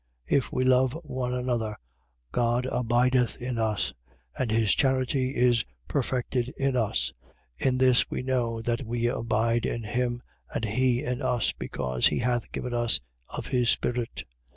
If 0.27 0.51
we 0.51 0.63
love 0.65 0.97
one 1.03 1.31
another, 1.35 1.75
God 2.31 2.65
abideth 2.65 3.39
in 3.39 3.59
us: 3.59 3.93
and 4.35 4.49
his 4.49 4.73
charity 4.73 5.35
is 5.35 5.63
perfected 5.87 6.51
in 6.57 6.75
us. 6.75 7.13
4:13. 7.59 7.67
In 7.67 7.77
this 7.77 8.09
we 8.09 8.23
know 8.23 8.63
that 8.63 8.83
we 8.83 9.05
abide 9.05 9.67
in 9.67 9.83
him, 9.83 10.23
and 10.51 10.65
he 10.65 11.03
in 11.03 11.21
us: 11.21 11.51
because 11.53 12.07
he 12.07 12.17
hath 12.17 12.51
given 12.51 12.73
us 12.73 12.99
of 13.29 13.45
his 13.45 13.69
spirit. 13.69 14.23